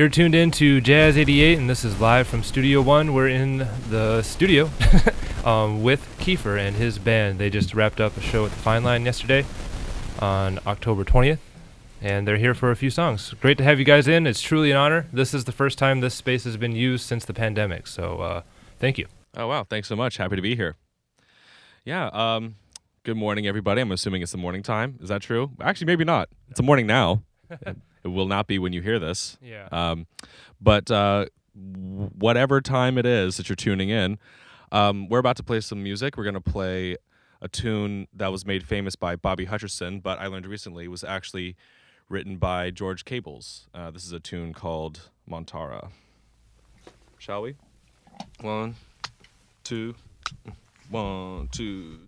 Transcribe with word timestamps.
You're 0.00 0.08
tuned 0.08 0.34
in 0.34 0.50
to 0.52 0.80
Jazz 0.80 1.18
88, 1.18 1.58
and 1.58 1.68
this 1.68 1.84
is 1.84 2.00
live 2.00 2.26
from 2.26 2.42
Studio 2.42 2.80
One. 2.80 3.12
We're 3.12 3.28
in 3.28 3.68
the 3.90 4.22
studio 4.22 4.70
um, 5.44 5.82
with 5.82 6.00
Kiefer 6.18 6.58
and 6.58 6.74
his 6.74 6.98
band. 6.98 7.38
They 7.38 7.50
just 7.50 7.74
wrapped 7.74 8.00
up 8.00 8.16
a 8.16 8.22
show 8.22 8.46
at 8.46 8.50
the 8.50 8.56
Fine 8.56 8.82
Line 8.82 9.04
yesterday 9.04 9.44
on 10.18 10.58
October 10.66 11.04
20th, 11.04 11.36
and 12.00 12.26
they're 12.26 12.38
here 12.38 12.54
for 12.54 12.70
a 12.70 12.76
few 12.76 12.88
songs. 12.88 13.34
Great 13.42 13.58
to 13.58 13.64
have 13.64 13.78
you 13.78 13.84
guys 13.84 14.08
in. 14.08 14.26
It's 14.26 14.40
truly 14.40 14.70
an 14.70 14.78
honor. 14.78 15.06
This 15.12 15.34
is 15.34 15.44
the 15.44 15.52
first 15.52 15.76
time 15.76 16.00
this 16.00 16.14
space 16.14 16.44
has 16.44 16.56
been 16.56 16.74
used 16.74 17.04
since 17.04 17.26
the 17.26 17.34
pandemic, 17.34 17.86
so 17.86 18.22
uh, 18.22 18.42
thank 18.78 18.96
you. 18.96 19.06
Oh 19.36 19.48
wow, 19.48 19.64
thanks 19.64 19.86
so 19.86 19.96
much. 19.96 20.16
Happy 20.16 20.34
to 20.34 20.40
be 20.40 20.56
here. 20.56 20.76
Yeah. 21.84 22.06
Um, 22.06 22.54
good 23.02 23.18
morning, 23.18 23.46
everybody. 23.46 23.82
I'm 23.82 23.92
assuming 23.92 24.22
it's 24.22 24.32
the 24.32 24.38
morning 24.38 24.62
time. 24.62 24.98
Is 25.02 25.10
that 25.10 25.20
true? 25.20 25.50
Actually, 25.60 25.88
maybe 25.88 26.04
not. 26.04 26.30
It's 26.48 26.56
the 26.56 26.64
morning 26.64 26.86
now. 26.86 27.22
it 28.04 28.08
will 28.08 28.26
not 28.26 28.46
be 28.46 28.58
when 28.58 28.72
you 28.72 28.82
hear 28.82 28.98
this. 28.98 29.38
Yeah. 29.42 29.68
Um, 29.70 30.06
but 30.60 30.90
uh, 30.90 31.26
whatever 31.54 32.60
time 32.60 32.98
it 32.98 33.06
is 33.06 33.36
that 33.36 33.48
you're 33.48 33.56
tuning 33.56 33.90
in, 33.90 34.18
um, 34.72 35.08
we're 35.08 35.18
about 35.18 35.36
to 35.36 35.42
play 35.42 35.60
some 35.60 35.82
music. 35.82 36.16
We're 36.16 36.24
going 36.24 36.34
to 36.34 36.40
play 36.40 36.96
a 37.40 37.48
tune 37.48 38.06
that 38.14 38.30
was 38.30 38.44
made 38.46 38.66
famous 38.66 38.96
by 38.96 39.16
Bobby 39.16 39.46
Hutcherson, 39.46 40.02
but 40.02 40.18
I 40.18 40.26
learned 40.26 40.46
recently 40.46 40.88
was 40.88 41.02
actually 41.02 41.56
written 42.08 42.36
by 42.36 42.70
George 42.70 43.04
Cables. 43.04 43.68
Uh, 43.74 43.90
this 43.90 44.04
is 44.04 44.12
a 44.12 44.20
tune 44.20 44.52
called 44.52 45.08
Montara. 45.28 45.90
Shall 47.18 47.42
we? 47.42 47.56
One, 48.40 48.74
two, 49.64 49.94
one, 50.90 51.48
two. 51.52 52.00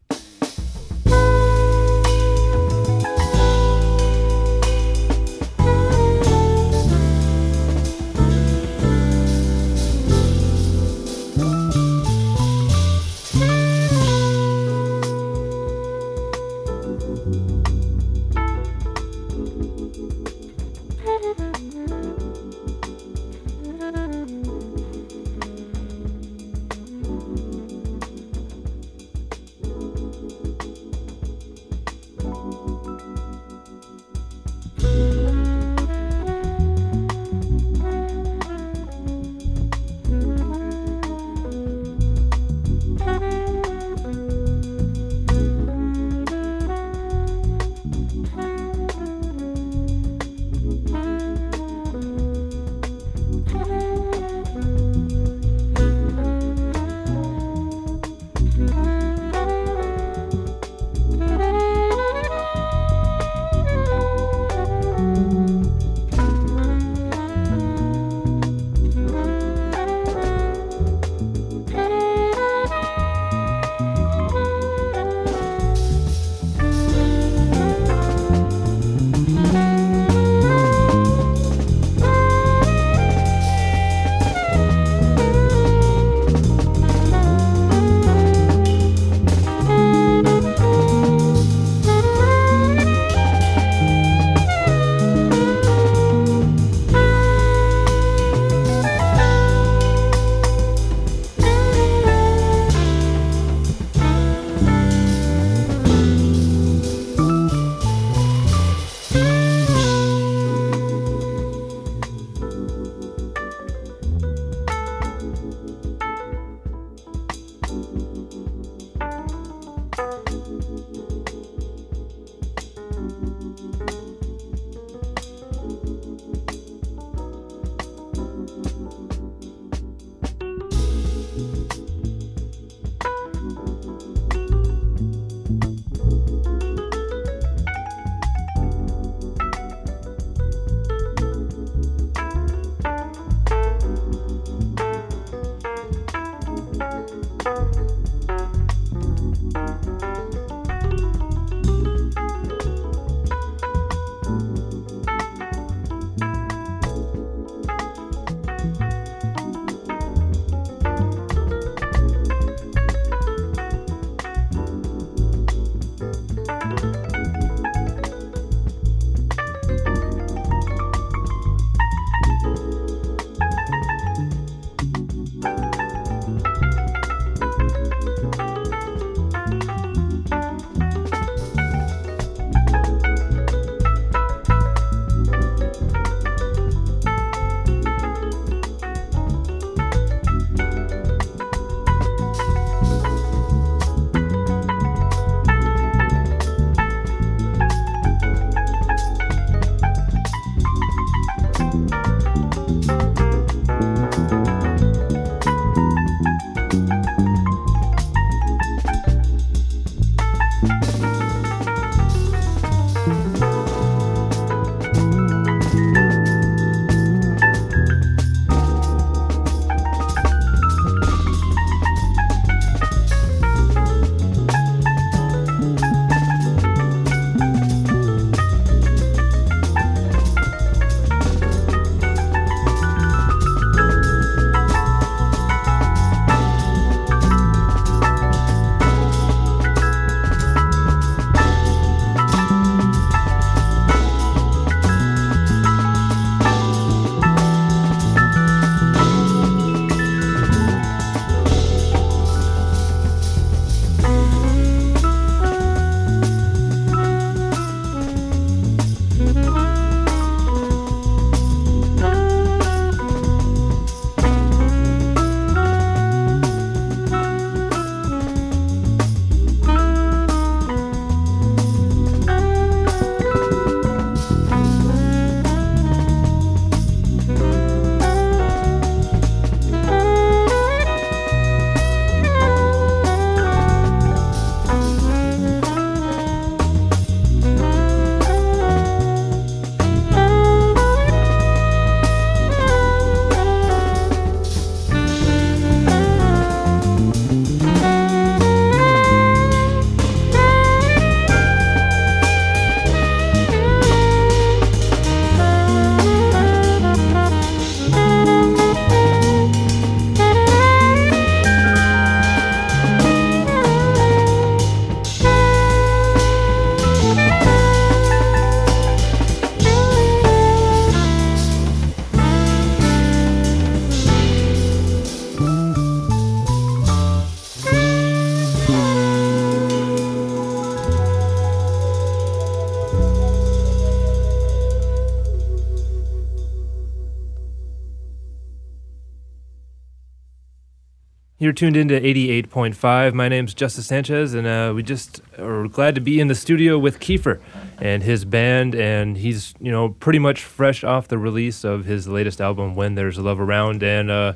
You're 341.43 341.53
tuned 341.53 341.77
into 341.77 341.99
88.5. 341.99 343.15
My 343.15 343.29
name's 343.29 343.53
Justice 343.53 343.89
Sanchez, 343.89 344.33
and 344.33 344.47
uh, 344.47 344.73
we 344.77 344.85
just 344.85 345.21
are 345.41 345.67
glad 345.67 345.97
to 345.97 346.01
be 346.01 346.21
in 346.21 346.29
the 346.29 346.37
studio 346.37 346.79
with 346.79 347.01
Kiefer 347.01 347.41
and 347.81 348.01
his 348.01 348.25
band. 348.25 348.77
And 348.77 349.19
he's, 349.19 349.53
you 349.59 349.73
know, 349.73 349.89
pretty 349.89 350.21
much 350.21 350.45
fresh 350.45 350.85
off 350.85 351.09
the 351.09 351.19
release 351.19 351.65
of 351.65 351.85
his 351.85 352.07
latest 352.07 352.41
album, 352.41 352.77
When 352.77 352.95
There's 352.95 353.19
Love 353.19 353.41
Around, 353.41 353.83
and 353.83 354.09
uh, 354.09 354.35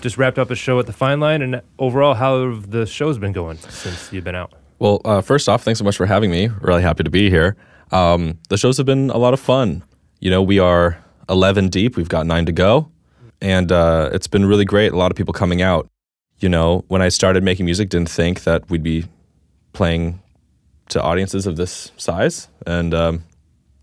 just 0.00 0.16
wrapped 0.16 0.38
up 0.38 0.48
a 0.52 0.54
show 0.54 0.78
at 0.78 0.86
the 0.86 0.92
Fine 0.92 1.18
Line. 1.18 1.42
And 1.42 1.60
overall, 1.80 2.14
how 2.14 2.48
have 2.48 2.70
the 2.70 2.86
shows 2.86 3.18
been 3.18 3.32
going 3.32 3.58
since 3.58 4.12
you've 4.12 4.22
been 4.22 4.36
out? 4.36 4.52
Well, 4.78 5.00
uh, 5.04 5.22
first 5.22 5.48
off, 5.48 5.64
thanks 5.64 5.78
so 5.78 5.84
much 5.84 5.96
for 5.96 6.06
having 6.06 6.30
me. 6.30 6.50
Really 6.60 6.82
happy 6.82 7.02
to 7.02 7.10
be 7.10 7.30
here. 7.30 7.56
Um, 7.90 8.38
the 8.48 8.58
shows 8.58 8.76
have 8.76 8.86
been 8.86 9.10
a 9.10 9.18
lot 9.18 9.34
of 9.34 9.40
fun. 9.40 9.82
You 10.20 10.30
know, 10.30 10.40
we 10.40 10.60
are 10.60 11.04
11 11.28 11.70
deep, 11.70 11.96
we've 11.96 12.08
got 12.08 12.26
nine 12.26 12.46
to 12.46 12.52
go, 12.52 12.92
and 13.40 13.72
uh, 13.72 14.10
it's 14.12 14.28
been 14.28 14.46
really 14.46 14.64
great. 14.64 14.92
A 14.92 14.96
lot 14.96 15.10
of 15.10 15.16
people 15.16 15.34
coming 15.34 15.60
out 15.60 15.90
you 16.38 16.48
know, 16.48 16.84
when 16.88 17.02
I 17.02 17.08
started 17.08 17.42
making 17.42 17.64
music, 17.66 17.88
didn't 17.88 18.10
think 18.10 18.44
that 18.44 18.68
we'd 18.70 18.82
be 18.82 19.06
playing 19.72 20.20
to 20.88 21.02
audiences 21.02 21.46
of 21.46 21.56
this 21.56 21.92
size, 21.96 22.48
and 22.66 22.92
um, 22.94 23.24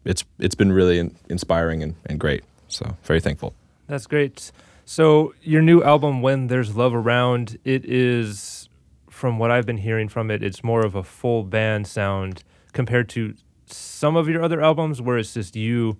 it's 0.05 0.23
it's 0.39 0.55
been 0.55 0.71
really 0.71 0.99
in- 0.99 1.15
inspiring 1.29 1.83
and, 1.83 1.95
and 2.05 2.19
great. 2.19 2.43
So 2.67 2.95
very 3.03 3.19
thankful. 3.19 3.53
That's 3.87 4.07
great. 4.07 4.51
So 4.85 5.33
your 5.41 5.61
new 5.61 5.83
album, 5.83 6.21
When 6.21 6.47
There's 6.47 6.75
Love 6.75 6.93
Around, 6.93 7.57
it 7.63 7.85
is, 7.85 8.69
from 9.09 9.39
what 9.39 9.51
I've 9.51 9.65
been 9.65 9.77
hearing 9.77 10.09
from 10.09 10.31
it, 10.31 10.43
it's 10.43 10.63
more 10.63 10.85
of 10.85 10.95
a 10.95 11.03
full 11.03 11.43
band 11.43 11.87
sound 11.87 12.43
compared 12.73 13.09
to 13.09 13.35
some 13.65 14.15
of 14.15 14.27
your 14.27 14.43
other 14.43 14.61
albums 14.61 15.01
where 15.01 15.17
it's 15.17 15.33
just 15.33 15.55
you 15.55 15.97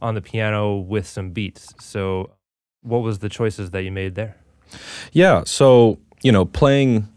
on 0.00 0.14
the 0.14 0.22
piano 0.22 0.76
with 0.76 1.06
some 1.06 1.30
beats. 1.30 1.72
So 1.80 2.32
what 2.82 2.98
was 2.98 3.20
the 3.20 3.28
choices 3.28 3.70
that 3.70 3.82
you 3.82 3.92
made 3.92 4.14
there? 4.16 4.36
Yeah. 5.12 5.42
So, 5.44 5.98
you 6.22 6.32
know, 6.32 6.44
playing 6.44 7.08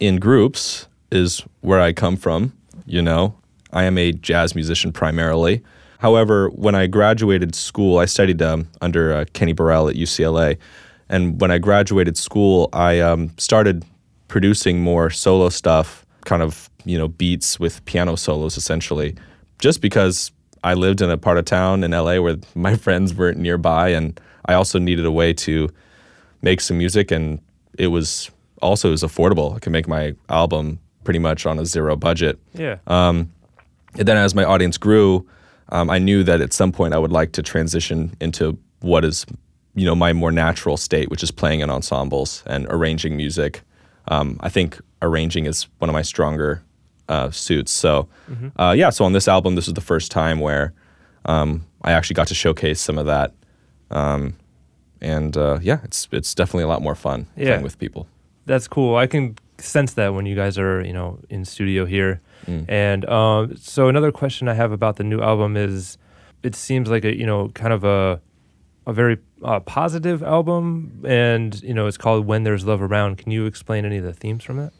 in 0.00 0.16
groups 0.16 0.86
is 1.10 1.42
where 1.60 1.80
I 1.80 1.92
come 1.92 2.16
from. 2.16 2.52
You 2.86 3.02
know, 3.02 3.34
I 3.72 3.84
am 3.84 3.98
a 3.98 4.12
jazz 4.12 4.54
musician 4.54 4.92
primarily. 4.92 5.62
However, 5.98 6.48
when 6.50 6.74
I 6.74 6.86
graduated 6.86 7.54
school, 7.54 7.98
I 7.98 8.04
studied 8.04 8.40
um, 8.40 8.68
under 8.80 9.12
uh, 9.12 9.24
Kenny 9.32 9.52
Burrell 9.52 9.88
at 9.88 9.96
UCLA. 9.96 10.56
And 11.08 11.40
when 11.40 11.50
I 11.50 11.58
graduated 11.58 12.16
school, 12.16 12.68
I 12.72 13.00
um, 13.00 13.32
started 13.36 13.84
producing 14.28 14.80
more 14.80 15.10
solo 15.10 15.48
stuff, 15.48 16.06
kind 16.24 16.42
of, 16.42 16.70
you 16.84 16.96
know, 16.98 17.08
beats 17.08 17.58
with 17.58 17.84
piano 17.84 18.16
solos 18.16 18.56
essentially, 18.56 19.16
just 19.58 19.80
because 19.80 20.30
I 20.62 20.74
lived 20.74 21.00
in 21.00 21.10
a 21.10 21.16
part 21.16 21.38
of 21.38 21.46
town 21.46 21.82
in 21.82 21.90
LA 21.90 22.20
where 22.20 22.36
my 22.54 22.76
friends 22.84 23.14
weren't 23.14 23.38
nearby. 23.38 23.88
And 23.88 24.20
I 24.44 24.54
also 24.54 24.78
needed 24.78 25.04
a 25.04 25.12
way 25.12 25.32
to 25.32 25.68
make 26.42 26.60
some 26.60 26.78
music, 26.78 27.10
and 27.10 27.40
it 27.78 27.88
was 27.88 28.30
also 28.62 28.88
it 28.88 28.92
was 28.92 29.02
affordable. 29.02 29.54
I 29.56 29.58
could 29.58 29.72
make 29.72 29.88
my 29.88 30.14
album 30.28 30.78
pretty 31.04 31.18
much 31.18 31.46
on 31.46 31.58
a 31.58 31.64
zero 31.64 31.96
budget. 31.96 32.38
Yeah. 32.54 32.78
Um, 32.86 33.32
and 33.94 34.06
then 34.06 34.16
as 34.16 34.34
my 34.34 34.44
audience 34.44 34.76
grew, 34.76 35.26
um, 35.70 35.90
I 35.90 35.98
knew 35.98 36.22
that 36.24 36.40
at 36.40 36.52
some 36.52 36.72
point 36.72 36.94
I 36.94 36.98
would 36.98 37.12
like 37.12 37.32
to 37.32 37.42
transition 37.42 38.14
into 38.20 38.58
what 38.80 39.04
is, 39.04 39.26
you 39.74 39.84
know, 39.84 39.94
my 39.94 40.12
more 40.12 40.32
natural 40.32 40.76
state, 40.76 41.10
which 41.10 41.22
is 41.22 41.30
playing 41.30 41.60
in 41.60 41.70
ensembles 41.70 42.42
and 42.46 42.66
arranging 42.70 43.16
music. 43.16 43.62
Um, 44.08 44.38
I 44.40 44.48
think 44.48 44.80
arranging 45.02 45.46
is 45.46 45.66
one 45.78 45.88
of 45.88 45.94
my 45.94 46.02
stronger 46.02 46.62
uh, 47.08 47.30
suits. 47.30 47.72
So, 47.72 48.08
mm-hmm. 48.30 48.60
uh, 48.60 48.72
yeah. 48.72 48.90
So 48.90 49.04
on 49.04 49.12
this 49.12 49.28
album, 49.28 49.54
this 49.54 49.68
is 49.68 49.74
the 49.74 49.80
first 49.80 50.10
time 50.10 50.40
where 50.40 50.72
um, 51.24 51.66
I 51.82 51.92
actually 51.92 52.14
got 52.14 52.28
to 52.28 52.34
showcase 52.34 52.80
some 52.80 52.98
of 52.98 53.06
that. 53.06 53.34
Um, 53.90 54.36
and 55.00 55.36
uh, 55.36 55.58
yeah, 55.62 55.80
it's 55.84 56.08
it's 56.12 56.34
definitely 56.34 56.64
a 56.64 56.68
lot 56.68 56.82
more 56.82 56.94
fun 56.94 57.26
yeah. 57.36 57.46
playing 57.46 57.62
with 57.62 57.78
people. 57.78 58.06
That's 58.46 58.68
cool. 58.68 58.96
I 58.96 59.06
can 59.06 59.36
sense 59.58 59.94
that 59.94 60.14
when 60.14 60.24
you 60.26 60.36
guys 60.36 60.58
are 60.58 60.84
you 60.84 60.92
know 60.92 61.18
in 61.28 61.44
studio 61.44 61.84
here. 61.84 62.20
Mm. 62.46 62.64
And 62.68 63.08
um, 63.08 63.56
so 63.56 63.88
another 63.88 64.12
question 64.12 64.48
I 64.48 64.54
have 64.54 64.72
about 64.72 64.96
the 64.96 65.04
new 65.04 65.20
album 65.20 65.56
is, 65.56 65.98
it 66.42 66.54
seems 66.54 66.88
like 66.88 67.04
a 67.04 67.14
you 67.14 67.26
know 67.26 67.48
kind 67.50 67.72
of 67.72 67.84
a 67.84 68.20
a 68.86 68.92
very 68.92 69.18
uh, 69.44 69.60
positive 69.60 70.22
album, 70.22 71.02
and 71.06 71.62
you 71.62 71.74
know 71.74 71.86
it's 71.86 71.98
called 71.98 72.26
When 72.26 72.44
There's 72.44 72.64
Love 72.64 72.82
Around. 72.82 73.18
Can 73.18 73.30
you 73.30 73.46
explain 73.46 73.84
any 73.84 73.98
of 73.98 74.04
the 74.04 74.14
themes 74.14 74.44
from 74.44 74.58
it? 74.58 74.72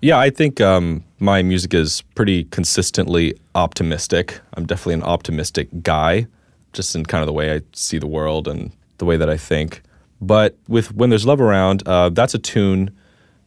Yeah, 0.00 0.18
I 0.18 0.30
think 0.30 0.60
um, 0.60 1.04
my 1.18 1.42
music 1.42 1.74
is 1.74 2.02
pretty 2.14 2.44
consistently 2.44 3.34
optimistic. 3.54 4.40
I'm 4.54 4.64
definitely 4.64 4.94
an 4.94 5.02
optimistic 5.02 5.68
guy, 5.82 6.26
just 6.72 6.94
in 6.94 7.04
kind 7.04 7.22
of 7.22 7.26
the 7.26 7.32
way 7.32 7.54
I 7.54 7.62
see 7.72 7.98
the 7.98 8.06
world 8.06 8.46
and 8.46 8.70
the 8.98 9.04
way 9.04 9.16
that 9.16 9.30
I 9.30 9.36
think. 9.36 9.82
But 10.20 10.56
with 10.68 10.94
When 10.94 11.10
There's 11.10 11.26
Love 11.26 11.40
Around, 11.40 11.86
uh, 11.86 12.10
that's 12.10 12.34
a 12.34 12.38
tune 12.38 12.90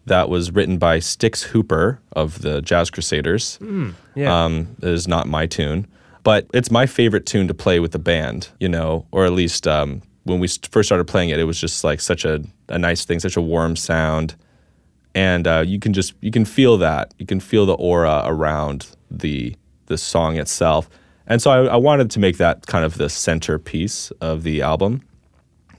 that 0.05 0.29
was 0.29 0.51
written 0.51 0.77
by 0.77 0.97
Stix 0.99 1.43
Hooper 1.43 1.99
of 2.13 2.41
the 2.41 2.61
Jazz 2.61 2.89
Crusaders. 2.89 3.59
Mm, 3.61 3.93
yeah. 4.15 4.43
Um, 4.43 4.75
it 4.81 4.89
is 4.89 5.07
not 5.07 5.27
my 5.27 5.45
tune, 5.45 5.85
but 6.23 6.47
it's 6.53 6.71
my 6.71 6.85
favorite 6.85 7.25
tune 7.25 7.47
to 7.47 7.53
play 7.53 7.79
with 7.79 7.91
the 7.91 7.99
band, 7.99 8.49
you 8.59 8.69
know, 8.69 9.05
or 9.11 9.25
at 9.25 9.33
least 9.33 9.67
um, 9.67 10.01
when 10.23 10.39
we 10.39 10.47
first 10.47 10.87
started 10.87 11.05
playing 11.05 11.29
it, 11.29 11.39
it 11.39 11.43
was 11.43 11.59
just 11.59 11.83
like 11.83 12.01
such 12.01 12.25
a, 12.25 12.43
a 12.69 12.79
nice 12.79 13.05
thing, 13.05 13.19
such 13.19 13.37
a 13.37 13.41
warm 13.41 13.75
sound. 13.75 14.35
And 15.13 15.45
uh, 15.45 15.63
you 15.65 15.77
can 15.77 15.93
just, 15.93 16.13
you 16.21 16.31
can 16.31 16.45
feel 16.45 16.77
that. 16.77 17.13
You 17.19 17.25
can 17.25 17.39
feel 17.39 17.65
the 17.65 17.73
aura 17.73 18.23
around 18.25 18.87
the, 19.09 19.55
the 19.87 19.97
song 19.97 20.37
itself. 20.37 20.89
And 21.27 21.41
so 21.41 21.51
I, 21.51 21.73
I 21.73 21.75
wanted 21.75 22.09
to 22.11 22.19
make 22.19 22.37
that 22.37 22.65
kind 22.65 22.85
of 22.85 22.97
the 22.97 23.09
centerpiece 23.09 24.11
of 24.21 24.43
the 24.43 24.61
album. 24.61 25.01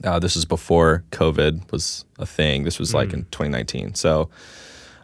Uh, 0.03 0.19
this 0.19 0.35
is 0.35 0.45
before 0.45 1.03
COVID 1.11 1.71
was 1.71 2.05
a 2.19 2.25
thing. 2.25 2.63
This 2.63 2.79
was 2.79 2.91
mm. 2.91 2.95
like 2.95 3.13
in 3.13 3.23
2019. 3.25 3.95
So 3.95 4.29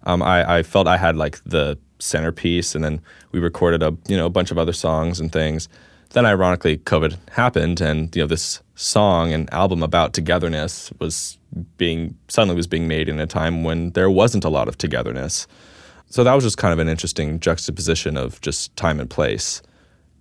um, 0.03 0.22
I, 0.22 0.58
I, 0.58 0.63
felt 0.63 0.88
I 0.88 0.98
had 0.98 1.15
like 1.15 1.41
the 1.46 1.77
centerpiece, 2.00 2.75
and 2.75 2.84
then 2.84 3.01
we 3.32 3.39
recorded 3.39 3.84
a 3.84 3.96
you 4.08 4.18
know 4.18 4.25
a 4.25 4.29
bunch 4.29 4.51
of 4.51 4.58
other 4.58 4.74
songs 4.74 5.20
and 5.20 5.32
things. 5.32 5.70
Then 6.12 6.25
ironically, 6.25 6.77
COVID 6.77 7.18
happened, 7.29 7.82
and 7.82 8.15
you 8.15 8.24
know 8.24 8.27
this 8.27 8.62
song 8.75 9.34
and 9.34 9.51
album 9.53 9.84
about 9.84 10.13
togetherness 10.13 10.91
was 11.00 11.38
being 11.77 12.18
suddenly 12.27 12.56
was 12.56 12.68
being 12.68 12.88
made 12.88 13.10
in 13.10 13.20
a 13.20 13.27
time 13.27 13.63
when 13.63 13.91
there 13.91 14.10
wasn't 14.10 14.46
a 14.46 14.50
lot 14.50 14.68
of 14.68 14.77
togetherness. 14.77 15.48
So 16.10 16.24
that 16.24 16.34
was 16.34 16.44
just 16.44 16.58
kind 16.58 16.74
of 16.74 16.79
an 16.79 16.89
interesting 16.89 17.39
juxtaposition 17.39 18.18
of 18.18 18.41
just 18.41 18.75
time 18.75 19.00
and 19.00 19.10
place. 19.10 19.62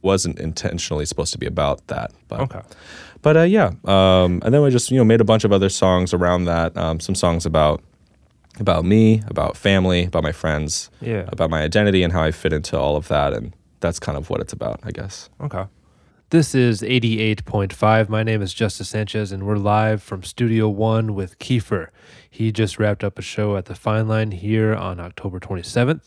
Wasn't 0.02 0.38
intentionally 0.38 1.04
supposed 1.04 1.32
to 1.32 1.38
be 1.38 1.46
about 1.46 1.86
that, 1.88 2.12
but 2.28 2.40
okay. 2.40 2.60
But 3.22 3.36
uh, 3.36 3.42
yeah, 3.42 3.72
um, 3.84 4.40
and 4.44 4.54
then 4.54 4.62
we 4.62 4.70
just 4.70 4.90
you 4.90 4.98
know 4.98 5.04
made 5.04 5.20
a 5.20 5.24
bunch 5.24 5.44
of 5.44 5.52
other 5.52 5.68
songs 5.68 6.14
around 6.14 6.44
that. 6.44 6.76
Um, 6.76 7.00
some 7.00 7.14
songs 7.14 7.44
about 7.44 7.82
about 8.60 8.84
me, 8.84 9.22
about 9.26 9.56
family, 9.56 10.04
about 10.04 10.22
my 10.22 10.32
friends, 10.32 10.90
yeah, 11.00 11.24
about 11.28 11.50
my 11.50 11.62
identity 11.62 12.02
and 12.02 12.12
how 12.12 12.22
I 12.22 12.30
fit 12.30 12.52
into 12.52 12.78
all 12.78 12.96
of 12.96 13.08
that, 13.08 13.32
and 13.32 13.54
that's 13.80 13.98
kind 13.98 14.16
of 14.16 14.30
what 14.30 14.40
it's 14.40 14.52
about, 14.52 14.80
I 14.84 14.90
guess. 14.90 15.30
Okay. 15.40 15.64
This 16.30 16.54
is 16.54 16.82
88.5. 16.82 18.10
My 18.10 18.22
name 18.22 18.42
is 18.42 18.52
Justice 18.52 18.90
Sanchez, 18.90 19.32
and 19.32 19.46
we're 19.46 19.56
live 19.56 20.02
from 20.02 20.22
Studio 20.22 20.68
One 20.68 21.14
with 21.14 21.38
Kiefer. 21.38 21.88
He 22.28 22.52
just 22.52 22.78
wrapped 22.78 23.02
up 23.02 23.18
a 23.18 23.22
show 23.22 23.56
at 23.56 23.64
the 23.64 23.74
Fine 23.74 24.08
Line 24.08 24.32
here 24.32 24.74
on 24.74 25.00
October 25.00 25.40
27th. 25.40 26.02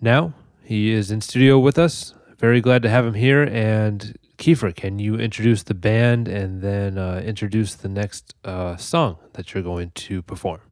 Now 0.00 0.32
he 0.64 0.92
is 0.92 1.10
in 1.10 1.20
studio 1.20 1.58
with 1.58 1.78
us. 1.78 2.14
Very 2.40 2.62
glad 2.62 2.80
to 2.84 2.88
have 2.88 3.04
him 3.04 3.12
here, 3.12 3.42
and 3.42 4.18
Kiefer, 4.38 4.74
can 4.74 4.98
you 4.98 5.16
introduce 5.16 5.62
the 5.62 5.74
band 5.74 6.26
and 6.26 6.62
then 6.62 6.96
uh, 6.96 7.20
introduce 7.22 7.74
the 7.74 7.88
next 7.90 8.34
uh, 8.46 8.78
song 8.78 9.18
that 9.34 9.52
you're 9.52 9.62
going 9.62 9.90
to 9.90 10.22
perform? 10.22 10.62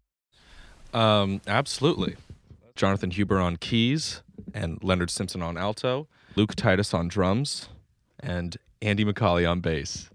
Um, 0.94 1.42
absolutely. 1.46 2.16
Jonathan 2.74 3.10
Huber 3.10 3.38
on 3.38 3.58
keys 3.58 4.22
and 4.54 4.82
Leonard 4.82 5.10
Simpson 5.10 5.42
on 5.42 5.58
alto, 5.58 6.08
Luke 6.36 6.54
Titus 6.54 6.94
on 6.94 7.06
drums, 7.06 7.68
and 8.18 8.56
Andy 8.80 9.04
McCauley 9.04 9.46
on 9.46 9.60
bass. 9.60 10.08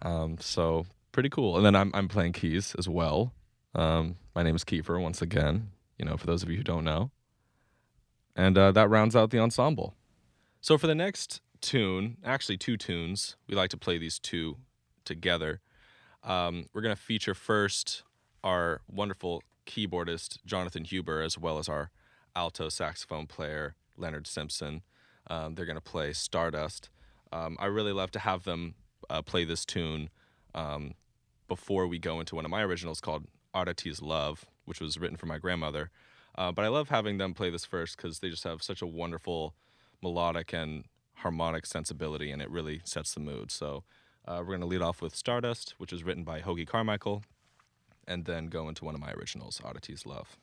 Um, 0.00 0.38
so 0.40 0.86
pretty 1.12 1.28
cool. 1.28 1.58
And 1.58 1.66
then 1.66 1.76
I'm 1.76 1.90
I'm 1.92 2.08
playing 2.08 2.32
keys 2.32 2.74
as 2.78 2.88
well. 2.88 3.34
Um, 3.74 4.16
my 4.34 4.42
name 4.42 4.56
is 4.56 4.64
Kiefer 4.64 4.98
once 4.98 5.20
again. 5.20 5.72
You 5.98 6.06
know, 6.06 6.16
for 6.16 6.24
those 6.24 6.42
of 6.42 6.48
you 6.48 6.56
who 6.56 6.62
don't 6.62 6.84
know. 6.84 7.10
And 8.34 8.56
uh, 8.56 8.72
that 8.72 8.88
rounds 8.88 9.14
out 9.14 9.28
the 9.28 9.40
ensemble. 9.40 9.94
So 10.64 10.78
for 10.78 10.86
the 10.86 10.94
next 10.94 11.42
tune, 11.60 12.16
actually 12.24 12.56
two 12.56 12.78
tunes. 12.78 13.36
We 13.46 13.54
like 13.54 13.68
to 13.68 13.76
play 13.76 13.98
these 13.98 14.18
two 14.18 14.56
together. 15.04 15.60
Um, 16.22 16.70
we're 16.72 16.80
going 16.80 16.96
to 16.96 17.02
feature 17.02 17.34
first 17.34 18.02
our 18.42 18.80
wonderful 18.90 19.42
keyboardist 19.66 20.38
Jonathan 20.46 20.84
Huber, 20.84 21.20
as 21.20 21.36
well 21.36 21.58
as 21.58 21.68
our 21.68 21.90
alto 22.34 22.70
saxophone 22.70 23.26
player 23.26 23.74
Leonard 23.98 24.26
Simpson. 24.26 24.80
Um, 25.26 25.54
they're 25.54 25.66
going 25.66 25.76
to 25.76 25.82
play 25.82 26.14
Stardust. 26.14 26.88
Um, 27.30 27.58
I 27.60 27.66
really 27.66 27.92
love 27.92 28.10
to 28.12 28.18
have 28.20 28.44
them 28.44 28.74
uh, 29.10 29.20
play 29.20 29.44
this 29.44 29.66
tune 29.66 30.08
um, 30.54 30.94
before 31.46 31.86
we 31.86 31.98
go 31.98 32.20
into 32.20 32.36
one 32.36 32.46
of 32.46 32.50
my 32.50 32.62
originals 32.62 33.02
called 33.02 33.26
Arati's 33.54 34.00
Love, 34.00 34.46
which 34.64 34.80
was 34.80 34.96
written 34.98 35.18
for 35.18 35.26
my 35.26 35.36
grandmother. 35.36 35.90
Uh, 36.38 36.52
but 36.52 36.64
I 36.64 36.68
love 36.68 36.88
having 36.88 37.18
them 37.18 37.34
play 37.34 37.50
this 37.50 37.66
first 37.66 37.98
because 37.98 38.20
they 38.20 38.30
just 38.30 38.44
have 38.44 38.62
such 38.62 38.80
a 38.80 38.86
wonderful 38.86 39.54
melodic 40.02 40.52
and 40.52 40.84
harmonic 41.16 41.66
sensibility 41.66 42.30
and 42.30 42.42
it 42.42 42.50
really 42.50 42.80
sets 42.84 43.14
the 43.14 43.20
mood. 43.20 43.50
So 43.50 43.84
uh, 44.26 44.38
we're 44.40 44.56
going 44.56 44.60
to 44.60 44.66
lead 44.66 44.82
off 44.82 45.00
with 45.02 45.14
Stardust, 45.14 45.74
which 45.78 45.92
is 45.92 46.04
written 46.04 46.24
by 46.24 46.40
Hoagy 46.40 46.66
Carmichael. 46.66 47.22
and 48.06 48.24
then 48.26 48.46
go 48.48 48.68
into 48.68 48.84
one 48.84 48.94
of 48.94 49.00
my 49.00 49.12
originals, 49.12 49.60
Arati's 49.64 50.04
Love. 50.06 50.36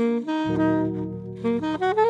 Thank 0.00 0.28
you. 1.44 2.09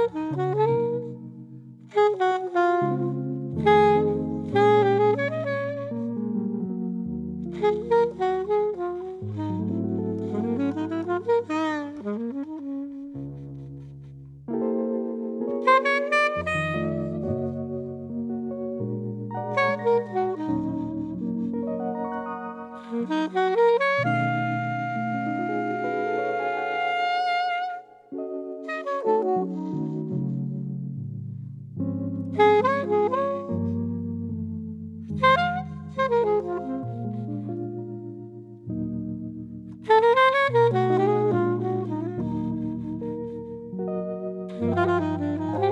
Música 44.61 45.70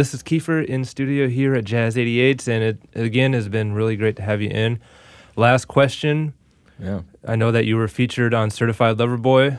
This 0.00 0.14
is 0.14 0.22
Kiefer 0.22 0.64
in 0.64 0.86
studio 0.86 1.28
here 1.28 1.54
at 1.54 1.64
Jazz 1.64 1.94
88s, 1.94 2.48
and 2.48 2.64
it 2.64 2.78
again 2.94 3.34
has 3.34 3.50
been 3.50 3.74
really 3.74 3.96
great 3.96 4.16
to 4.16 4.22
have 4.22 4.40
you 4.40 4.48
in. 4.48 4.80
Last 5.36 5.66
question. 5.66 6.32
Yeah. 6.78 7.02
I 7.28 7.36
know 7.36 7.52
that 7.52 7.66
you 7.66 7.76
were 7.76 7.86
featured 7.86 8.32
on 8.32 8.48
Certified 8.48 8.98
Lover 8.98 9.18
Boy 9.18 9.48
a 9.48 9.58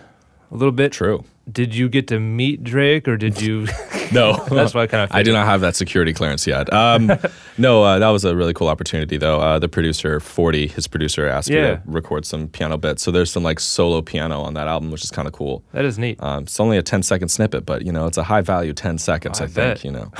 little 0.50 0.72
bit. 0.72 0.94
True. 0.94 1.26
Did 1.50 1.74
you 1.76 1.90
get 1.90 2.08
to 2.10 2.20
meet 2.20 2.64
Drake, 2.64 3.08
or 3.08 3.18
did 3.18 3.42
you? 3.42 3.68
No, 4.12 4.34
That's 4.50 4.74
why 4.74 4.84
I 4.84 4.88
kind 4.88 5.04
of. 5.04 5.16
I 5.16 5.24
do 5.24 5.32
not 5.32 5.46
have 5.46 5.62
that 5.62 5.76
security 5.76 6.14
clearance 6.14 6.46
yet. 6.46 6.72
Um, 6.74 7.12
no, 7.58 7.84
uh, 7.84 8.00
that 8.00 8.10
was 8.10 8.26
a 8.26 8.36
really 8.36 8.54
cool 8.54 8.68
opportunity, 8.68 9.18
though. 9.18 9.40
Uh, 9.40 9.58
the 9.58 9.70
producer, 9.70 10.20
Forty, 10.20 10.68
his 10.68 10.88
producer, 10.88 11.28
asked 11.28 11.50
me 11.50 11.56
to 11.56 11.82
record 11.86 12.26
some 12.26 12.48
piano 12.50 12.78
bits. 12.78 13.04
So 13.04 13.12
there's 13.12 13.32
some 13.32 13.44
like 13.44 13.60
solo 13.60 14.02
piano 14.02 14.42
on 14.42 14.54
that 14.56 14.68
album, 14.68 14.92
which 14.92 15.04
is 15.04 15.12
kind 15.12 15.28
of 15.28 15.34
cool. 15.34 15.64
That 15.72 15.86
is 15.86 15.98
neat. 15.98 16.22
Um, 16.22 16.44
it's 16.44 16.60
only 16.60 16.78
a 16.78 16.84
10 16.84 17.04
second 17.04 17.30
snippet, 17.30 17.66
but 17.66 17.86
you 17.86 17.92
know, 17.92 18.06
it's 18.06 18.18
a 18.18 18.24
high 18.24 18.42
value 18.42 18.74
10 18.74 18.98
seconds, 18.98 19.40
I 19.40 19.46
I, 19.46 19.48
think, 19.48 19.84
you 19.84 19.92
know. 19.92 20.12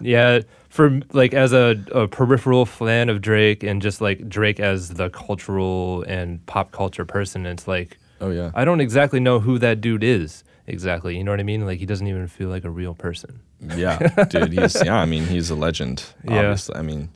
Yeah, 0.00 0.40
for 0.68 1.00
like 1.12 1.34
as 1.34 1.52
a, 1.52 1.76
a 1.92 2.08
peripheral 2.08 2.66
fan 2.66 3.08
of 3.08 3.20
Drake 3.20 3.62
and 3.62 3.80
just 3.80 4.00
like 4.00 4.28
Drake 4.28 4.60
as 4.60 4.90
the 4.90 5.10
cultural 5.10 6.02
and 6.02 6.44
pop 6.46 6.72
culture 6.72 7.04
person, 7.04 7.46
it's 7.46 7.66
like 7.68 7.98
Oh, 8.20 8.30
yeah. 8.30 8.50
I 8.54 8.64
don't 8.64 8.80
exactly 8.80 9.20
know 9.20 9.40
who 9.40 9.58
that 9.58 9.80
dude 9.80 10.02
is 10.04 10.44
exactly. 10.66 11.16
You 11.16 11.24
know 11.24 11.30
what 11.30 11.40
I 11.40 11.44
mean? 11.44 11.64
Like 11.64 11.78
he 11.78 11.86
doesn't 11.86 12.06
even 12.06 12.26
feel 12.26 12.48
like 12.48 12.64
a 12.64 12.70
real 12.70 12.94
person. 12.94 13.40
Yeah, 13.76 13.98
dude, 14.28 14.52
he's, 14.52 14.82
yeah, 14.84 14.96
I 14.96 15.04
mean, 15.06 15.24
he's 15.26 15.50
a 15.50 15.54
legend. 15.54 16.04
Yeah. 16.24 16.56
I 16.74 16.82
mean, 16.82 17.08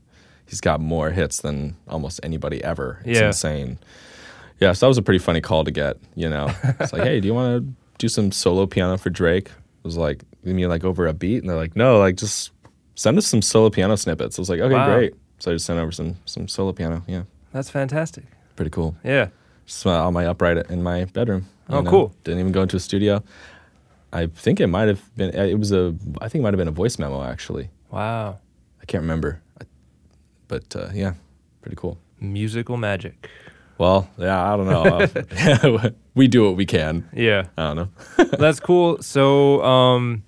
he's 0.46 0.60
got 0.60 0.80
more 0.80 1.10
hits 1.10 1.40
than 1.40 1.76
almost 1.88 2.20
anybody 2.22 2.62
ever. 2.64 3.00
It's 3.04 3.18
Yeah. 3.20 3.26
insane. 3.28 3.78
Yeah, 4.60 4.72
so 4.72 4.86
that 4.86 4.88
was 4.88 4.98
a 4.98 5.02
pretty 5.02 5.18
funny 5.18 5.40
call 5.40 5.64
to 5.64 5.70
get, 5.70 5.96
you 6.14 6.28
know. 6.28 6.52
It's 6.80 6.92
like, 6.92 7.02
hey, 7.02 7.20
do 7.20 7.26
you 7.28 7.34
want 7.34 7.62
to 7.64 7.74
do 7.98 8.08
some 8.08 8.30
solo 8.32 8.66
piano 8.66 8.96
for 8.96 9.10
Drake? 9.10 9.48
It 9.48 9.84
was 9.84 9.96
like, 9.96 10.22
you 10.44 10.54
mean 10.54 10.68
like 10.68 10.84
over 10.84 11.06
a 11.06 11.12
beat? 11.12 11.38
And 11.42 11.48
they're 11.50 11.56
like, 11.56 11.74
no, 11.76 11.98
like 11.98 12.16
just 12.16 12.52
send 12.94 13.18
us 13.18 13.26
some 13.26 13.42
solo 13.42 13.70
piano 13.70 13.96
snippets. 13.96 14.38
I 14.38 14.42
was 14.42 14.48
like, 14.50 14.60
okay, 14.60 14.74
Wow. 14.74 14.94
great. 14.94 15.14
So 15.40 15.50
I 15.50 15.54
just 15.54 15.66
sent 15.66 15.78
over 15.80 15.90
some 15.92 16.16
some 16.26 16.46
solo 16.48 16.72
piano. 16.72 17.02
Yeah, 17.08 17.22
That's 17.52 17.68
fantastic. 17.70 18.24
pretty 18.56 18.70
cool. 18.70 18.94
Yeah. 19.04 19.28
Just 19.66 19.86
on 19.86 20.12
my 20.12 20.26
upright 20.26 20.58
in 20.70 20.82
my 20.82 21.04
bedroom. 21.06 21.46
you 21.68 21.76
Oh, 21.76 21.80
know? 21.80 21.90
cool. 21.90 22.14
Didn't 22.24 22.40
even 22.40 22.52
go 22.52 22.62
into 22.62 22.76
a 22.76 22.80
studio. 22.80 23.22
I 24.12 24.26
think 24.26 24.60
it 24.60 24.66
might 24.66 24.88
have 24.88 25.14
been. 25.16 25.34
It 25.34 25.58
was 25.58 25.72
a. 25.72 25.94
I 26.20 26.28
think 26.28 26.40
it 26.40 26.42
might 26.42 26.52
have 26.54 26.58
been 26.58 26.68
a 26.68 26.72
voice 26.72 26.98
memo 26.98 27.22
actually. 27.22 27.70
Wow. 27.90 28.38
I 28.80 28.84
can't 28.84 29.02
remember, 29.02 29.40
I- 29.60 29.64
but 30.48 30.74
uh, 30.76 30.88
yeah, 30.92 31.14
pretty 31.62 31.76
cool. 31.76 31.98
Musical 32.20 32.76
magic. 32.76 33.28
Well, 33.78 34.08
yeah, 34.18 34.52
I 34.52 34.56
don't 34.56 34.68
know. 34.68 35.90
We 36.14 36.28
do 36.28 36.44
what 36.44 36.56
we 36.56 36.66
can. 36.66 37.08
Yeah. 37.14 37.46
I 37.56 37.72
don't 37.72 37.76
know. 37.76 38.24
That's 38.38 38.60
cool. 38.60 39.00
So, 39.00 39.62
um, 39.64 40.24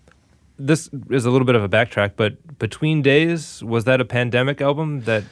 this 0.59 0.89
is 1.11 1.27
a 1.27 1.31
little 1.31 1.45
bit 1.45 1.57
of 1.57 1.63
a 1.63 1.69
backtrack, 1.69 2.13
but 2.17 2.59
Between 2.59 3.03
Days 3.03 3.63
was 3.63 3.85
that 3.85 4.01
a 4.01 4.05
pandemic 4.07 4.63
album 4.63 5.03
that? 5.03 5.25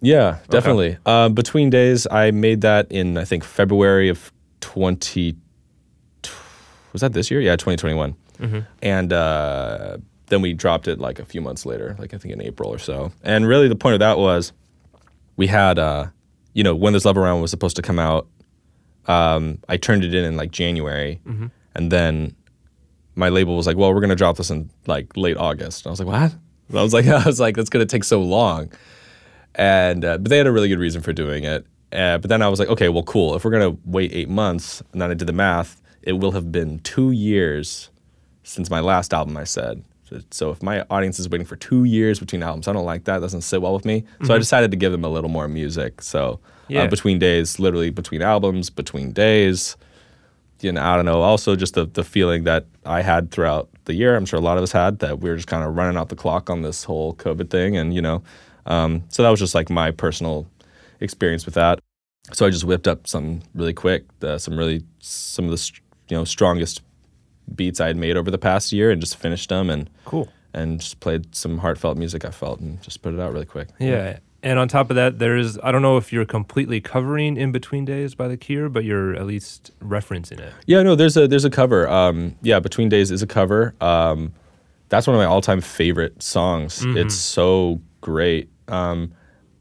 Yeah, 0.00 0.38
definitely. 0.48 0.96
Uh, 1.04 1.28
Between 1.28 1.68
days, 1.70 2.06
I 2.10 2.30
made 2.30 2.62
that 2.62 2.90
in 2.90 3.18
I 3.18 3.24
think 3.24 3.44
February 3.44 4.08
of 4.08 4.32
twenty. 4.60 5.36
Was 6.92 7.02
that 7.02 7.12
this 7.12 7.30
year? 7.30 7.40
Yeah, 7.40 7.56
twenty 7.56 7.76
twenty 7.76 7.94
one. 7.96 8.14
And 8.82 9.12
uh, 9.12 9.98
then 10.28 10.40
we 10.40 10.54
dropped 10.54 10.88
it 10.88 10.98
like 10.98 11.18
a 11.18 11.24
few 11.26 11.40
months 11.42 11.66
later, 11.66 11.94
like 11.98 12.14
I 12.14 12.18
think 12.18 12.32
in 12.32 12.40
April 12.40 12.70
or 12.70 12.78
so. 12.78 13.12
And 13.22 13.46
really, 13.46 13.68
the 13.68 13.76
point 13.76 13.92
of 13.94 14.00
that 14.00 14.16
was 14.18 14.52
we 15.36 15.46
had, 15.46 15.78
uh, 15.78 16.06
you 16.54 16.64
know, 16.64 16.74
when 16.74 16.92
this 16.94 17.04
love 17.04 17.18
around 17.18 17.42
was 17.42 17.50
supposed 17.50 17.76
to 17.76 17.82
come 17.82 17.98
out. 17.98 18.26
Um, 19.06 19.58
I 19.68 19.76
turned 19.76 20.04
it 20.04 20.14
in 20.14 20.24
in 20.24 20.36
like 20.36 20.50
January, 20.50 21.20
and 21.74 21.90
then 21.92 22.34
my 23.16 23.28
label 23.28 23.56
was 23.56 23.66
like, 23.66 23.76
"Well, 23.76 23.92
we're 23.94 24.00
gonna 24.00 24.14
drop 24.16 24.36
this 24.36 24.50
in 24.50 24.70
like 24.86 25.16
late 25.16 25.36
August." 25.36 25.84
And 25.84 25.90
I 25.90 25.92
was 25.92 26.00
like, 26.00 26.08
"What?" 26.08 26.34
And 26.68 26.78
I 26.78 26.82
was 26.82 26.92
like, 26.94 27.06
"I 27.20 27.24
was 27.24 27.40
like, 27.40 27.56
that's 27.56 27.70
gonna 27.70 27.86
take 27.86 28.04
so 28.04 28.22
long." 28.22 28.70
And 29.54 30.04
uh, 30.04 30.18
but 30.18 30.28
they 30.30 30.38
had 30.38 30.46
a 30.46 30.52
really 30.52 30.68
good 30.68 30.78
reason 30.78 31.02
for 31.02 31.12
doing 31.12 31.44
it. 31.44 31.66
Uh, 31.92 32.18
but 32.18 32.28
then 32.28 32.40
I 32.42 32.48
was 32.48 32.58
like, 32.60 32.68
okay, 32.68 32.88
well, 32.88 33.02
cool. 33.02 33.34
If 33.34 33.44
we're 33.44 33.50
gonna 33.50 33.76
wait 33.84 34.12
eight 34.12 34.28
months, 34.28 34.82
and 34.92 35.00
then 35.02 35.10
I 35.10 35.14
did 35.14 35.26
the 35.26 35.32
math, 35.32 35.80
it 36.02 36.14
will 36.14 36.32
have 36.32 36.50
been 36.52 36.78
two 36.80 37.10
years 37.10 37.90
since 38.44 38.70
my 38.70 38.80
last 38.80 39.12
album. 39.12 39.36
I 39.36 39.44
said. 39.44 39.82
So- 40.08 40.20
So 40.30 40.50
if 40.50 40.62
my 40.62 40.84
audience 40.90 41.18
is 41.20 41.28
waiting 41.28 41.46
for 41.46 41.56
two 41.56 41.84
years 41.84 42.18
between 42.18 42.42
albums, 42.42 42.66
I 42.68 42.72
don't 42.72 42.84
like 42.84 43.04
that. 43.04 43.18
It 43.18 43.20
doesn't 43.20 43.42
sit 43.42 43.62
well 43.62 43.74
with 43.74 43.84
me. 43.84 44.04
So 44.24 44.34
I 44.34 44.38
decided 44.38 44.70
to 44.72 44.76
give 44.76 44.90
them 44.92 45.04
a 45.04 45.08
little 45.08 45.30
more 45.30 45.46
music. 45.46 46.02
So 46.02 46.40
Yeah. 46.68 46.82
uh, 46.82 46.86
between 46.88 47.18
days, 47.20 47.58
literally 47.60 47.90
between 47.90 48.20
albums, 48.22 48.70
between 48.70 49.12
days. 49.12 49.76
You 50.60 50.72
know, 50.72 50.82
I 50.82 50.94
don't 50.96 51.06
know. 51.06 51.22
Also, 51.22 51.56
just 51.56 51.74
the 51.74 51.86
the 51.86 52.04
feeling 52.04 52.44
that 52.44 52.66
I 52.84 53.02
had 53.02 53.30
throughout 53.30 53.68
the 53.86 53.94
year. 53.94 54.14
I'm 54.16 54.26
sure 54.26 54.38
a 54.38 54.42
lot 54.42 54.58
of 54.58 54.62
us 54.62 54.72
had 54.72 54.98
that 54.98 55.20
we 55.20 55.30
were 55.30 55.36
just 55.36 55.48
kind 55.48 55.64
of 55.64 55.74
running 55.76 55.96
out 55.96 56.08
the 56.10 56.16
clock 56.16 56.50
on 56.50 56.62
this 56.62 56.84
whole 56.84 57.14
COVID 57.14 57.48
thing, 57.50 57.76
and 57.78 57.94
you 57.94 58.02
know, 58.02 58.22
um, 58.66 59.02
so 59.08 59.22
that 59.22 59.30
was 59.30 59.40
just 59.40 59.54
like 59.54 59.70
my 59.70 59.90
personal 59.90 60.46
experience 61.00 61.44
with 61.46 61.54
that. 61.54 61.78
So 62.32 62.46
I 62.46 62.50
just 62.50 62.64
whipped 62.64 62.86
up 62.86 63.06
some 63.06 63.40
really 63.54 63.72
quick, 63.72 64.04
uh, 64.22 64.38
some 64.38 64.56
really 64.56 64.84
some 65.00 65.46
of 65.46 65.50
the 65.50 65.72
you 66.08 66.16
know 66.16 66.24
strongest 66.24 66.82
beats 67.54 67.80
I 67.80 67.88
had 67.88 67.96
made 67.96 68.16
over 68.16 68.30
the 68.30 68.38
past 68.38 68.72
year, 68.72 68.90
and 68.90 69.00
just 69.00 69.16
finished 69.16 69.48
them 69.48 69.70
and 69.70 69.88
Cool. 70.04 70.28
and 70.54 70.80
just 70.80 71.00
played 71.00 71.34
some 71.34 71.58
heartfelt 71.58 71.96
music 71.96 72.24
I 72.24 72.30
felt 72.30 72.60
and 72.60 72.80
just 72.82 73.02
put 73.02 73.14
it 73.14 73.20
out 73.20 73.32
really 73.32 73.46
quick. 73.46 73.68
Yeah. 73.78 74.18
And 74.42 74.58
on 74.58 74.68
top 74.68 74.88
of 74.88 74.96
that, 74.96 75.18
there's 75.18 75.58
I 75.58 75.70
don't 75.70 75.82
know 75.82 75.98
if 75.98 76.12
you're 76.14 76.24
completely 76.24 76.80
covering 76.80 77.36
In 77.36 77.52
Between 77.52 77.84
Days 77.84 78.14
by 78.14 78.26
The 78.26 78.38
Cure, 78.38 78.70
but 78.70 78.84
you're 78.84 79.14
at 79.14 79.26
least 79.26 79.70
referencing 79.80 80.40
it. 80.40 80.52
Yeah, 80.66 80.82
no, 80.82 80.94
there's 80.94 81.16
a 81.18 81.28
there's 81.28 81.44
a 81.44 81.50
cover. 81.50 81.86
Um, 81.88 82.36
yeah, 82.40 82.58
Between 82.58 82.88
Days 82.88 83.10
is 83.10 83.20
a 83.22 83.26
cover. 83.26 83.74
Um, 83.82 84.32
that's 84.88 85.06
one 85.06 85.14
of 85.14 85.18
my 85.20 85.26
all 85.26 85.42
time 85.42 85.60
favorite 85.60 86.22
songs. 86.22 86.82
It's 86.84 87.14
so 87.14 87.82
great. 88.00 88.48
Um, 88.68 89.12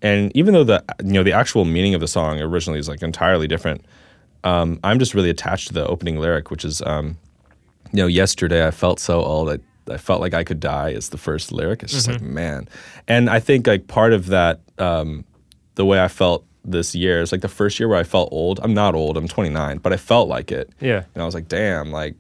and 0.02 0.36
even 0.36 0.54
though 0.54 0.64
the 0.64 0.84
you 1.04 1.14
know 1.14 1.24
the 1.24 1.34
actual 1.34 1.66
meaning 1.66 1.94
of 1.94 2.02
the 2.02 2.08
song 2.08 2.40
originally 2.40 2.80
is 2.80 2.88
like 2.88 3.02
entirely 3.02 3.48
different, 3.48 3.86
um, 4.44 4.80
I'm 4.84 5.00
just 5.00 5.14
really 5.14 5.30
attached 5.30 5.68
to 5.68 5.74
the 5.74 5.86
opening 5.86 6.18
lyric, 6.18 6.52
which 6.52 6.64
is 6.64 6.82
um, 6.84 7.18
you 7.92 8.04
know 8.04 8.08
yesterday 8.08 8.66
I 8.66 8.72
felt 8.72 9.00
so 9.00 9.22
old. 9.22 9.50
I, 9.50 9.60
I 9.92 9.98
felt 9.98 10.22
like 10.22 10.34
I 10.34 10.44
could 10.44 10.60
die. 10.60 10.90
Is 10.90 11.10
the 11.10 11.18
first 11.18 11.52
lyric. 11.52 11.84
It's 11.84 11.94
just 11.94 12.08
like 12.08 12.22
man, 12.22 12.70
and 13.08 13.30
I 13.30 13.40
think 13.40 13.68
like 13.68 13.88
part 13.88 14.14
of 14.14 14.28
that 14.28 14.62
um, 14.78 15.26
the 15.76 15.86
way 15.86 16.02
I 16.02 16.08
felt 16.08 16.46
this 16.66 16.94
year 16.94 17.22
is 17.22 17.32
like 17.32 17.42
the 17.42 17.48
first 17.48 17.80
year 17.80 17.88
where 17.88 17.98
I 17.98 18.04
felt 18.04 18.30
old. 18.32 18.60
I'm 18.64 18.74
not 18.74 18.96
old. 18.96 19.18
I'm 19.18 19.28
29, 19.28 19.78
but 19.78 19.94
I 19.94 19.98
felt 19.98 20.28
like 20.28 20.52
it. 20.52 20.70
Yeah. 20.80 21.04
And 21.14 21.22
I 21.22 21.26
was 21.26 21.34
like, 21.34 21.48
damn, 21.48 21.92
like, 21.92 22.16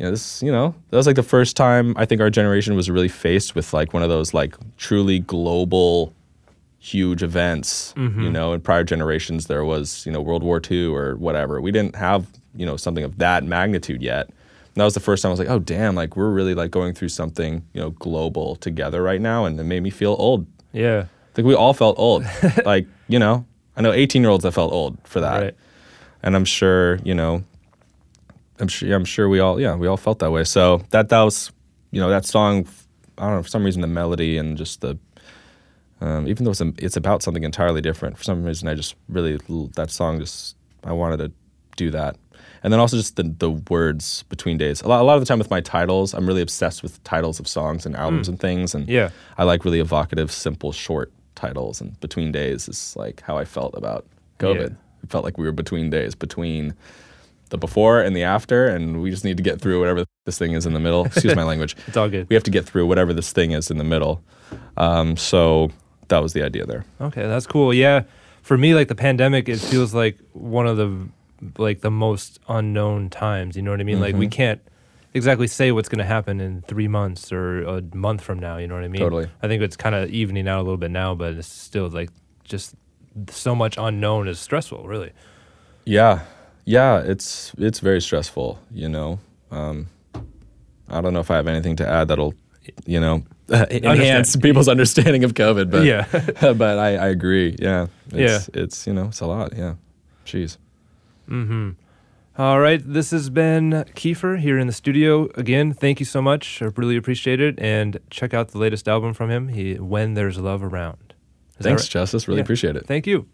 you 0.00 0.06
know, 0.06 0.12
this, 0.12 0.42
you 0.42 0.50
know, 0.50 0.74
that 0.88 0.96
was 0.96 1.06
like 1.06 1.16
the 1.16 1.22
first 1.22 1.58
time 1.58 1.92
I 1.94 2.06
think 2.06 2.22
our 2.22 2.30
generation 2.30 2.74
was 2.74 2.88
really 2.88 3.06
faced 3.06 3.54
with 3.54 3.74
like 3.74 3.92
one 3.92 4.02
of 4.02 4.08
those 4.08 4.32
like 4.32 4.56
truly 4.78 5.18
global, 5.18 6.14
huge 6.78 7.22
events. 7.22 7.92
You 7.98 8.04
mm-hmm. 8.04 8.32
know, 8.32 8.54
in 8.54 8.62
prior 8.62 8.82
generations, 8.82 9.46
there 9.46 9.62
was, 9.62 10.06
you 10.06 10.12
know, 10.12 10.22
World 10.22 10.42
War 10.42 10.58
II 10.70 10.86
or 10.86 11.16
whatever. 11.16 11.60
We 11.60 11.70
didn't 11.70 11.96
have, 11.96 12.26
you 12.54 12.64
know, 12.64 12.78
something 12.78 13.04
of 13.04 13.18
that 13.18 13.44
magnitude 13.44 14.00
yet. 14.00 14.28
And 14.28 14.76
that 14.76 14.84
was 14.84 14.94
the 14.94 15.00
first 15.00 15.22
time 15.22 15.28
I 15.28 15.32
was 15.32 15.38
like, 15.38 15.50
oh, 15.50 15.58
damn, 15.58 15.94
like 15.94 16.16
we're 16.16 16.30
really 16.30 16.54
like 16.54 16.70
going 16.70 16.94
through 16.94 17.10
something, 17.10 17.62
you 17.74 17.80
know, 17.82 17.90
global 17.90 18.56
together 18.56 19.02
right 19.02 19.20
now. 19.20 19.44
And 19.44 19.60
it 19.60 19.64
made 19.64 19.82
me 19.82 19.90
feel 19.90 20.16
old. 20.18 20.46
Yeah. 20.72 21.00
I 21.00 21.34
think 21.34 21.46
we 21.46 21.54
all 21.54 21.74
felt 21.74 21.98
old. 21.98 22.24
like, 22.64 22.86
you 23.06 23.18
know, 23.18 23.44
I 23.76 23.82
know 23.82 23.92
18 23.92 24.22
year 24.22 24.30
olds 24.30 24.44
that 24.44 24.52
felt 24.52 24.72
old 24.72 24.96
for 25.04 25.20
that 25.20 25.42
Right. 25.42 25.54
and 26.22 26.34
I'm 26.34 26.46
sure 26.46 26.96
you 27.04 27.14
know, 27.14 27.44
I'm 28.60 28.68
sure 28.68 28.94
I'm 28.94 29.04
sure 29.04 29.28
we 29.28 29.40
all 29.40 29.60
yeah 29.60 29.74
we 29.76 29.86
all 29.86 29.96
felt 29.96 30.18
that 30.20 30.30
way. 30.30 30.44
So 30.44 30.82
that 30.90 31.08
that 31.08 31.22
was 31.22 31.50
you 31.90 32.00
know 32.00 32.10
that 32.10 32.24
song, 32.24 32.66
I 33.18 33.26
don't 33.26 33.36
know 33.36 33.42
for 33.42 33.48
some 33.48 33.64
reason 33.64 33.80
the 33.82 33.88
melody 33.88 34.38
and 34.38 34.56
just 34.56 34.80
the 34.80 34.98
um, 36.02 36.26
even 36.26 36.44
though 36.44 36.52
it's, 36.52 36.60
a, 36.62 36.72
it's 36.78 36.96
about 36.96 37.22
something 37.22 37.44
entirely 37.44 37.82
different 37.82 38.16
for 38.16 38.24
some 38.24 38.42
reason 38.42 38.68
I 38.68 38.74
just 38.74 38.94
really 39.08 39.38
that 39.76 39.90
song 39.90 40.18
just 40.20 40.56
I 40.84 40.92
wanted 40.92 41.18
to 41.18 41.32
do 41.76 41.90
that. 41.90 42.16
And 42.62 42.72
then 42.72 42.80
also 42.80 42.96
just 42.96 43.16
the, 43.16 43.22
the 43.22 43.50
words 43.50 44.24
between 44.24 44.58
days. 44.58 44.82
A 44.82 44.88
lot, 44.88 45.00
a 45.00 45.04
lot 45.04 45.14
of 45.14 45.20
the 45.20 45.26
time 45.26 45.38
with 45.38 45.50
my 45.50 45.62
titles, 45.62 46.12
I'm 46.12 46.26
really 46.26 46.42
obsessed 46.42 46.82
with 46.82 47.02
titles 47.04 47.40
of 47.40 47.48
songs 47.48 47.86
and 47.86 47.96
albums 47.96 48.28
and 48.28 48.38
things. 48.38 48.74
And 48.74 48.86
Yeah. 48.86 49.10
I 49.38 49.44
like 49.44 49.64
really 49.64 49.80
evocative, 49.80 50.30
simple, 50.30 50.72
short 50.72 51.10
titles. 51.34 51.80
And 51.80 51.98
between 52.00 52.32
days 52.32 52.68
is 52.68 52.94
like 52.96 53.22
how 53.22 53.38
I 53.38 53.46
felt 53.46 53.74
about 53.74 54.06
COVID. 54.38 54.70
Yeah. 54.70 55.02
It 55.02 55.10
felt 55.10 55.24
like 55.24 55.38
we 55.38 55.46
were 55.46 55.52
between 55.52 55.88
days, 55.88 56.14
between 56.14 56.74
the 57.50 57.58
before 57.58 58.00
and 58.00 58.16
the 58.16 58.22
after, 58.22 58.66
and 58.66 59.02
we 59.02 59.10
just 59.10 59.24
need 59.24 59.36
to 59.36 59.42
get 59.42 59.60
through 59.60 59.78
whatever 59.78 60.04
this 60.24 60.38
thing 60.38 60.52
is 60.52 60.66
in 60.66 60.72
the 60.72 60.80
middle. 60.80 61.04
Excuse 61.04 61.36
my 61.36 61.44
language. 61.52 61.76
It's 61.86 61.96
all 61.96 62.08
good. 62.08 62.28
We 62.28 62.34
have 62.34 62.44
to 62.44 62.50
get 62.50 62.64
through 62.64 62.86
whatever 62.86 63.12
this 63.12 63.32
thing 63.32 63.52
is 63.52 63.70
in 63.70 63.78
the 63.78 63.84
middle. 63.84 64.22
Um, 64.76 65.16
so 65.16 65.70
that 66.08 66.22
was 66.22 66.32
the 66.32 66.42
idea 66.42 66.66
there. 66.66 66.84
Okay, 67.00 67.22
that's 67.22 67.46
cool. 67.46 67.74
Yeah, 67.74 68.04
for 68.42 68.56
me, 68.56 68.74
like 68.74 68.88
the 68.88 68.94
pandemic, 68.94 69.48
it 69.48 69.58
feels 69.58 69.94
like 69.94 70.18
one 70.32 70.66
of 70.66 70.76
the 70.76 71.08
like 71.58 71.80
the 71.80 71.90
most 71.90 72.38
unknown 72.48 73.10
times. 73.10 73.56
You 73.56 73.62
know 73.62 73.70
what 73.70 73.80
I 73.80 73.84
mean? 73.84 74.00
Like 74.00 74.14
we 74.14 74.28
can't 74.28 74.60
exactly 75.14 75.46
say 75.46 75.72
what's 75.72 75.88
going 75.88 75.98
to 75.98 76.04
happen 76.04 76.40
in 76.40 76.62
three 76.62 76.88
months 76.88 77.32
or 77.32 77.62
a 77.62 77.82
month 77.94 78.20
from 78.20 78.38
now. 78.38 78.56
You 78.58 78.66
know 78.68 78.74
what 78.74 78.84
I 78.84 78.88
mean? 78.88 79.00
Totally. 79.00 79.28
I 79.42 79.48
think 79.48 79.62
it's 79.62 79.76
kind 79.76 79.94
of 79.94 80.10
evening 80.10 80.48
out 80.48 80.60
a 80.60 80.62
little 80.62 80.76
bit 80.76 80.90
now, 80.90 81.14
but 81.14 81.34
it's 81.34 81.48
still 81.48 81.88
like 81.88 82.10
just 82.44 82.74
so 83.28 83.54
much 83.54 83.76
unknown 83.78 84.28
is 84.28 84.38
stressful. 84.38 84.86
Really. 84.86 85.12
Yeah, 85.84 86.20
yeah, 86.64 86.98
it's 87.00 87.52
it's 87.58 87.80
very 87.80 88.00
stressful. 88.00 88.58
You 88.72 88.88
know, 88.88 89.18
um, 89.50 89.88
I 90.88 91.00
don't 91.00 91.12
know 91.12 91.20
if 91.20 91.30
I 91.30 91.36
have 91.36 91.46
anything 91.46 91.76
to 91.76 91.88
add 91.88 92.08
that'll, 92.08 92.34
you 92.86 93.00
know, 93.00 93.22
enhance 93.50 94.36
people's 94.36 94.68
understanding 94.68 95.24
of 95.24 95.34
COVID. 95.34 95.70
But 95.70 95.84
Yeah. 95.84 96.06
but 96.54 96.78
I, 96.78 96.96
I 96.96 97.08
agree. 97.08 97.56
Yeah. 97.58 97.86
It's, 98.12 98.48
Yeah. 98.54 98.62
It's 98.62 98.86
you 98.86 98.92
know 98.92 99.06
it's 99.06 99.20
a 99.20 99.26
lot. 99.26 99.56
Yeah. 99.56 99.74
Jeez. 100.26 100.56
Mm-hmm. 101.28 101.70
All 102.38 102.58
right, 102.60 102.80
this 102.82 103.10
has 103.10 103.28
been 103.28 103.84
Kiefer 103.94 104.38
here 104.38 104.58
in 104.58 104.66
the 104.66 104.72
studio 104.72 105.28
again. 105.34 105.74
Thank 105.74 106.00
you 106.00 106.06
so 106.06 106.22
much. 106.22 106.62
I 106.62 106.66
really 106.76 106.96
appreciate 106.96 107.38
it, 107.40 107.58
and 107.60 107.98
check 108.08 108.32
out 108.32 108.48
the 108.48 108.58
latest 108.58 108.88
album 108.88 109.12
from 109.12 109.30
him. 109.30 109.48
He 109.48 109.74
When 109.74 110.14
There's 110.14 110.38
Love 110.38 110.62
Around. 110.62 111.12
Is 111.58 111.64
Thanks, 111.66 111.82
right? 111.82 111.90
Justice. 111.90 112.26
Really 112.28 112.38
Yeah. 112.38 112.44
appreciate 112.44 112.76
it. 112.76 112.86
Thank 112.86 113.06
you. 113.06 113.26